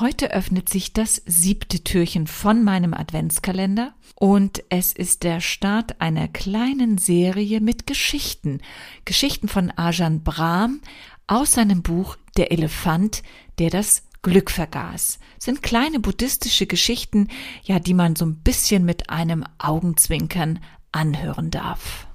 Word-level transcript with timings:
Heute 0.00 0.30
öffnet 0.30 0.68
sich 0.68 0.92
das 0.92 1.22
siebte 1.26 1.82
Türchen 1.82 2.28
von 2.28 2.62
meinem 2.62 2.94
Adventskalender 2.94 3.94
und 4.14 4.62
es 4.68 4.92
ist 4.92 5.24
der 5.24 5.40
Start 5.40 6.00
einer 6.00 6.28
kleinen 6.28 6.98
Serie 6.98 7.60
mit 7.60 7.84
Geschichten. 7.88 8.60
Geschichten 9.04 9.48
von 9.48 9.72
Ajahn 9.72 10.22
Brahm 10.22 10.82
aus 11.26 11.52
seinem 11.52 11.82
Buch 11.82 12.16
Der 12.36 12.52
Elefant, 12.52 13.24
der 13.58 13.70
das 13.70 14.04
Glück 14.22 14.52
vergaß. 14.52 15.18
Sind 15.36 15.64
kleine 15.64 15.98
buddhistische 15.98 16.66
Geschichten, 16.66 17.26
ja, 17.64 17.80
die 17.80 17.94
man 17.94 18.14
so 18.14 18.24
ein 18.24 18.36
bisschen 18.36 18.84
mit 18.84 19.10
einem 19.10 19.44
Augenzwinkern 19.58 20.60
anhören 20.92 21.50
darf. 21.50 22.06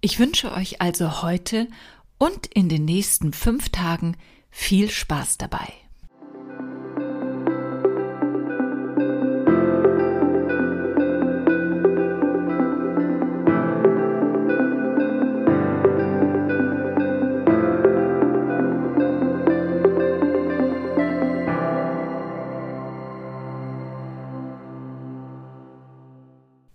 Ich 0.00 0.18
wünsche 0.18 0.52
euch 0.52 0.80
also 0.80 1.20
heute 1.20 1.68
und 2.16 2.46
in 2.46 2.70
den 2.70 2.86
nächsten 2.86 3.34
fünf 3.34 3.68
Tagen 3.68 4.16
viel 4.50 4.88
Spaß 4.88 5.36
dabei. 5.36 5.70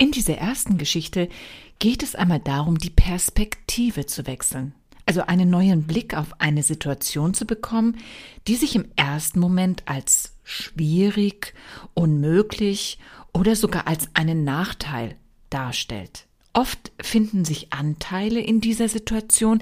In 0.02 0.10
dieser 0.10 0.40
ersten 0.40 0.80
Geschichte 0.80 1.30
geht 1.78 2.02
es 2.02 2.16
einmal 2.16 2.40
darum, 2.40 2.80
die 2.80 2.90
Perspektive 2.90 4.08
zu 4.08 4.26
wechseln. 4.26 4.74
Also 5.06 5.22
einen 5.22 5.52
neuen 5.52 5.86
Blick 5.86 6.16
auf 6.18 6.42
eine 6.42 6.64
Situation 6.64 7.36
zu 7.36 7.46
bekommen, 7.46 8.00
die 8.48 8.56
sich 8.56 8.76
im 8.76 8.86
ersten 8.96 9.40
Moment 9.40 9.84
als 9.86 10.34
schwierig, 10.44 11.54
unmöglich 11.94 12.98
oder 13.32 13.56
sogar 13.56 13.86
als 13.86 14.10
einen 14.16 14.44
Nachteil 14.44 15.18
darstellt. 15.52 16.26
Oft 16.54 16.92
finden 17.00 17.46
sich 17.46 17.72
Anteile 17.72 18.40
in 18.40 18.60
dieser 18.60 18.90
Situation, 18.90 19.62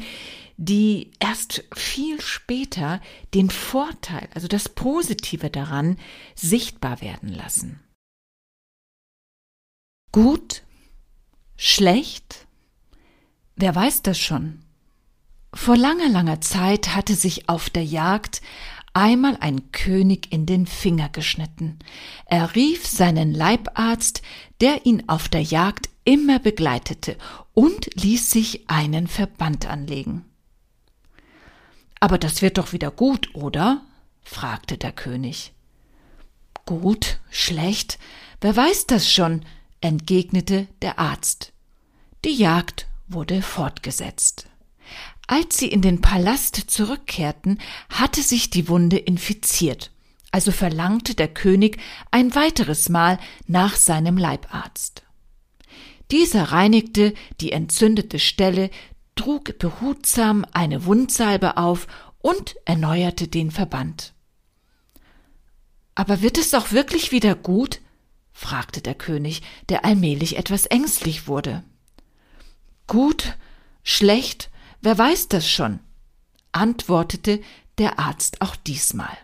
die 0.56 1.12
erst 1.20 1.66
viel 1.76 2.22
später 2.22 3.02
den 3.34 3.50
Vorteil, 3.50 4.30
also 4.34 4.48
das 4.48 4.70
Positive 4.70 5.50
daran, 5.50 5.98
sichtbar 6.34 7.02
werden 7.02 7.28
lassen. 7.28 7.82
Gut? 10.12 10.64
Schlecht? 11.56 12.48
Wer 13.56 13.76
weiß 13.76 14.02
das 14.02 14.18
schon? 14.18 14.64
Vor 15.54 15.78
langer, 15.78 16.10
langer 16.10 16.42
Zeit 16.42 16.96
hatte 16.96 17.16
sich 17.16 17.50
auf 17.50 17.70
der 17.70 17.84
Jagd 17.84 18.42
einmal 18.94 19.38
ein 19.40 19.72
König 19.72 20.32
in 20.32 20.46
den 20.46 20.66
Finger 20.66 21.10
geschnitten. 21.10 21.80
Er 22.26 22.56
rief 22.56 22.88
seinen 22.88 23.34
Leibarzt, 23.34 24.22
der 24.62 24.86
ihn 24.86 25.04
auf 25.08 25.30
der 25.30 25.42
Jagd 25.42 25.90
immer 26.06 26.40
begleitete, 26.40 27.18
und 27.54 27.90
ließ 28.02 28.32
sich 28.32 28.70
einen 28.70 29.08
Verband 29.08 29.68
anlegen. 29.68 30.26
Aber 32.00 32.18
das 32.18 32.42
wird 32.42 32.58
doch 32.58 32.74
wieder 32.74 32.90
gut, 32.90 33.36
oder? 33.36 33.86
fragte 34.24 34.78
der 34.78 34.92
König. 34.92 35.54
Gut, 36.66 37.20
schlecht, 37.30 38.00
wer 38.42 38.56
weiß 38.56 38.88
das 38.88 39.12
schon, 39.12 39.44
entgegnete 39.82 40.68
der 40.82 41.00
Arzt. 41.00 41.54
Die 42.26 42.34
Jagd 42.34 42.88
wurde 43.08 43.42
fortgesetzt. 43.42 44.48
Als 45.28 45.58
sie 45.58 45.68
in 45.68 45.82
den 45.82 46.02
Palast 46.02 46.56
zurückkehrten, 46.56 47.60
hatte 47.90 48.24
sich 48.24 48.50
die 48.50 48.68
Wunde 48.68 48.98
infiziert, 48.98 49.92
also 50.32 50.52
verlangte 50.52 51.14
der 51.16 51.28
König 51.28 51.78
ein 52.12 52.34
weiteres 52.36 52.90
Mal 52.90 53.20
nach 53.46 53.76
seinem 53.76 54.18
Leibarzt. 54.18 55.04
Dieser 56.12 56.46
reinigte 56.46 57.14
die 57.40 57.52
entzündete 57.52 58.18
Stelle, 58.18 58.72
trug 59.16 59.60
behutsam 59.60 60.46
eine 60.54 60.86
Wundsalbe 60.86 61.58
auf 61.58 61.88
und 62.20 62.56
erneuerte 62.66 63.28
den 63.28 63.52
Verband. 63.52 64.14
Aber 65.94 66.22
wird 66.22 66.38
es 66.38 66.54
auch 66.54 66.72
wirklich 66.72 67.12
wieder 67.12 67.36
gut? 67.36 67.82
Fragte 68.40 68.82
der 68.82 68.96
König, 68.96 69.42
der 69.68 69.84
allmählich 69.84 70.38
etwas 70.38 70.66
ängstlich 70.66 71.28
wurde. 71.28 71.62
Gut, 72.88 73.36
schlecht, 73.84 74.50
wer 74.82 74.98
weiß 74.98 75.28
das 75.28 75.48
schon, 75.50 75.80
antwortete 76.54 77.42
der 77.80 78.00
Arzt 78.00 78.42
auch 78.42 78.56
diesmal. 78.56 79.16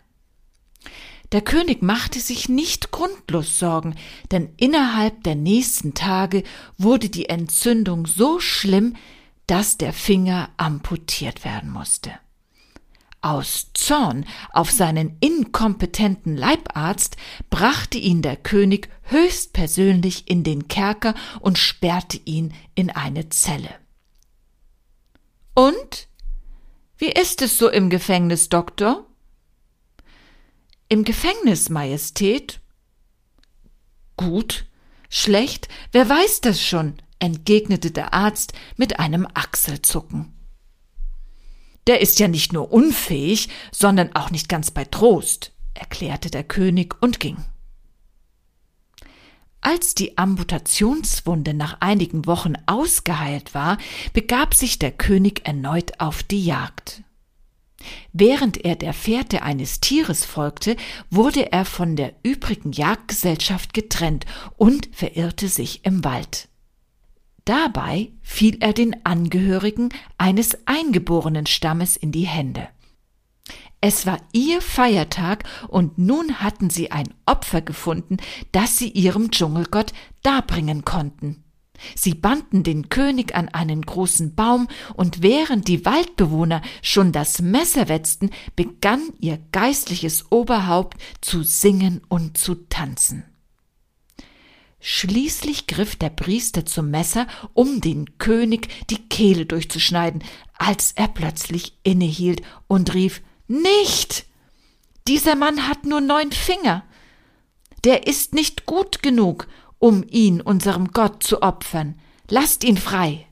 Der 1.32 1.42
König 1.42 1.82
machte 1.82 2.20
sich 2.20 2.50
nicht 2.50 2.92
grundlos 2.92 3.58
Sorgen, 3.58 3.96
denn 4.32 4.54
innerhalb 4.58 5.24
der 5.24 5.36
nächsten 5.36 5.94
Tage 5.94 6.44
wurde 6.78 7.10
die 7.10 7.30
Entzündung 7.30 8.06
so 8.06 8.42
schlimm, 8.42 8.98
dass 9.48 9.78
der 9.78 9.94
Finger 9.94 10.50
amputiert 10.58 11.46
werden 11.46 11.72
musste. 11.72 12.12
Aus 13.26 13.72
Zorn 13.74 14.28
auf 14.52 14.70
seinen 14.70 15.18
inkompetenten 15.20 16.38
Leibarzt 16.38 17.18
brachte 17.50 17.98
ihn 17.98 18.22
der 18.22 18.36
König 18.36 18.88
höchstpersönlich 19.02 20.30
in 20.30 20.44
den 20.44 20.68
Kerker 20.68 21.16
und 21.40 21.58
sperrte 21.58 22.22
ihn 22.26 22.54
in 22.76 22.92
eine 22.92 23.30
Zelle. 23.30 23.74
Und? 25.56 26.08
Wie 27.00 27.10
ist 27.10 27.42
es 27.42 27.58
so 27.58 27.68
im 27.68 27.90
Gefängnis, 27.90 28.50
Doktor? 28.50 29.08
Im 30.88 31.04
Gefängnis, 31.04 31.70
Majestät? 31.70 32.62
Gut, 34.18 34.68
schlecht, 35.10 35.68
wer 35.92 36.08
weiß 36.08 36.42
das 36.42 36.62
schon, 36.62 37.02
entgegnete 37.18 37.90
der 37.90 38.14
Arzt 38.14 38.54
mit 38.78 39.00
einem 39.00 39.28
Achselzucken. 39.34 40.35
Der 41.88 42.02
ist 42.02 42.20
ja 42.20 42.28
nicht 42.28 42.54
nur 42.54 42.72
unfähig, 42.72 43.50
sondern 43.72 44.16
auch 44.16 44.32
nicht 44.32 44.50
ganz 44.50 44.72
bei 44.72 44.86
Trost, 44.86 45.54
erklärte 45.74 46.32
der 46.32 46.44
König 46.44 46.96
und 47.02 47.20
ging. 47.20 47.38
Als 49.62 49.96
die 49.96 50.18
Amputationswunde 50.18 51.56
nach 51.56 51.78
einigen 51.80 52.28
Wochen 52.28 52.54
ausgeheilt 52.68 53.56
war, 53.56 53.80
begab 54.14 54.54
sich 54.54 54.78
der 54.78 54.92
König 54.92 55.46
erneut 55.46 56.00
auf 56.00 56.22
die 56.22 56.46
Jagd. 56.46 57.04
Während 58.14 58.64
er 58.64 58.76
der 58.76 58.94
Fährte 58.94 59.42
eines 59.42 59.80
Tieres 59.80 60.24
folgte, 60.24 60.76
wurde 61.10 61.52
er 61.52 61.66
von 61.66 61.96
der 61.96 62.14
übrigen 62.24 62.72
Jagdgesellschaft 62.72 63.74
getrennt 63.74 64.26
und 64.58 64.90
verirrte 64.92 65.48
sich 65.48 65.84
im 65.84 66.04
Wald. 66.04 66.48
Dabei 67.46 68.12
fiel 68.24 68.58
er 68.60 68.74
den 68.74 69.06
Angehörigen 69.06 69.90
eines 70.18 70.58
eingeborenen 70.68 71.46
Stammes 71.46 71.96
in 71.96 72.12
die 72.12 72.26
Hände. 72.26 72.68
Es 73.82 74.08
war 74.08 74.18
ihr 74.32 74.62
Feiertag 74.62 75.44
und 75.68 76.00
nun 76.00 76.42
hatten 76.42 76.72
sie 76.72 76.92
ein 76.92 77.14
Opfer 77.28 77.62
gefunden, 77.62 78.18
das 78.52 78.78
sie 78.78 78.90
ihrem 78.90 79.30
Dschungelgott 79.30 79.94
darbringen 80.24 80.84
konnten. 80.86 81.44
Sie 81.94 82.16
banden 82.16 82.64
den 82.64 82.90
König 82.90 83.36
an 83.36 83.50
einen 83.50 83.84
großen 83.84 84.34
Baum, 84.34 84.68
und 84.96 85.22
während 85.22 85.68
die 85.68 85.86
Waldbewohner 85.86 86.62
schon 86.82 87.12
das 87.12 87.42
Messer 87.42 87.90
wetzten, 87.90 88.32
begann 88.56 89.02
ihr 89.20 89.38
geistliches 89.52 90.32
Oberhaupt 90.32 90.98
zu 91.22 91.44
singen 91.44 92.02
und 92.08 92.38
zu 92.38 92.56
tanzen. 92.56 93.26
Schließlich 94.88 95.66
griff 95.66 95.96
der 95.96 96.12
Priester 96.12 96.64
zum 96.64 96.92
Messer, 96.92 97.26
um 97.56 97.82
den 97.82 98.20
König 98.20 98.68
die 98.92 99.02
Kehle 99.10 99.48
durchzuschneiden, 99.48 100.24
als 100.54 100.92
er 100.92 101.08
plötzlich 101.08 101.76
innehielt 101.82 102.44
und 102.68 102.94
rief 102.94 103.24
Nicht. 103.48 104.28
Dieser 105.08 105.36
Mann 105.36 105.68
hat 105.68 105.86
nur 105.86 106.02
neun 106.02 106.32
Finger. 106.32 106.84
Der 107.84 108.06
ist 108.06 108.36
nicht 108.36 108.68
gut 108.68 109.02
genug, 109.02 109.48
um 109.80 110.04
ihn 110.08 110.40
unserem 110.40 110.92
Gott 110.92 111.24
zu 111.24 111.42
opfern. 111.42 112.00
Lasst 112.30 112.64
ihn 112.64 112.78
frei. 112.78 113.26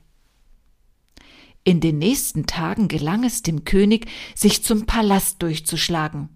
In 1.62 1.80
den 1.80 1.98
nächsten 1.98 2.46
Tagen 2.46 2.88
gelang 2.88 3.22
es 3.22 3.42
dem 3.42 3.64
König, 3.64 4.10
sich 4.34 4.64
zum 4.64 4.86
Palast 4.86 5.40
durchzuschlagen. 5.40 6.30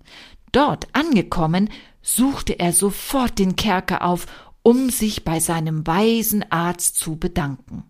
Dort 0.53 0.87
angekommen, 0.93 1.71
suchte 2.03 2.59
er 2.61 2.73
sofort 2.73 3.41
den 3.41 3.57
Kerker 3.57 4.03
auf 4.05 4.27
um 4.63 4.91
sich 4.91 5.25
bei 5.25 5.41
seinem 5.41 5.87
weisen 5.87 6.51
Arzt 6.51 6.97
zu 6.97 7.17
bedanken. 7.17 7.85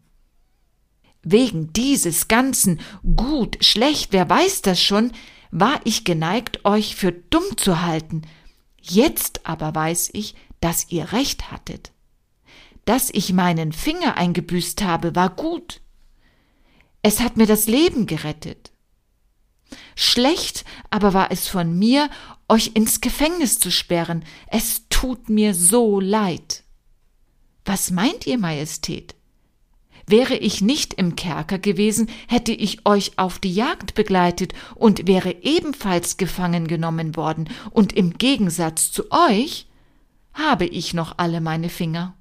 Wegen 1.23 1.73
dieses 1.73 2.29
ganzen 2.29 2.81
gut, 3.17 3.59
schlecht, 3.65 4.13
wer 4.13 4.29
weiß 4.29 4.63
das 4.63 4.81
schon, 4.81 5.13
war 5.51 5.81
ich 5.85 6.05
geneigt, 6.05 6.65
euch 6.65 6.95
für 6.97 7.13
dumm 7.13 7.57
zu 7.57 7.83
halten. 7.83 8.23
Jetzt 8.81 9.47
aber 9.47 9.75
weiß 9.75 10.11
ich, 10.13 10.35
dass 10.61 10.91
ihr 10.91 11.13
recht 11.13 11.51
hattet. 11.51 11.93
Dass 12.85 13.11
ich 13.11 13.33
meinen 13.33 13.73
Finger 13.73 14.17
eingebüßt 14.17 14.83
habe, 14.83 15.15
war 15.15 15.31
gut. 15.31 15.81
Es 17.03 17.21
hat 17.21 17.37
mir 17.37 17.47
das 17.47 17.67
Leben 17.67 18.07
gerettet. 18.07 18.73
Schlecht 19.95 20.65
aber 20.91 21.13
war 21.13 21.31
es 21.31 21.49
von 21.49 21.79
mir, 21.79 22.09
euch 22.49 22.73
ins 22.75 23.01
Gefängnis 23.01 23.61
zu 23.61 23.71
sperren. 23.71 24.25
Es 24.47 24.88
tut 24.99 25.29
mir 25.29 25.55
so 25.55 26.01
leid. 26.01 26.65
Was 27.65 27.93
meint 27.93 28.27
ihr, 28.27 28.37
Majestät? 28.37 29.15
Wäre 30.09 30.35
ich 30.35 30.61
nicht 30.61 30.93
im 30.95 31.15
Kerker 31.15 31.61
gewesen, 31.61 32.11
hätte 32.27 32.51
ich 32.51 32.85
euch 32.85 33.17
auf 33.17 33.39
die 33.39 33.55
Jagd 33.55 33.95
begleitet 33.95 34.55
und 34.75 35.07
wäre 35.07 35.37
ebenfalls 35.43 36.17
gefangen 36.17 36.67
genommen 36.67 37.15
worden, 37.15 37.49
und 37.71 37.93
im 37.93 38.19
Gegensatz 38.19 38.91
zu 38.91 39.13
euch 39.13 39.69
habe 40.35 40.67
ich 40.67 40.95
noch 40.95 41.15
alle 41.19 41.41
meine 41.41 41.69
Finger. 41.69 42.17